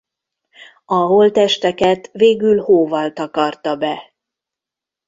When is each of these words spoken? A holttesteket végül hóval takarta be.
A 0.85 0.93
holttesteket 0.95 2.09
végül 2.11 2.61
hóval 2.63 3.13
takarta 3.13 3.75
be. 3.75 4.13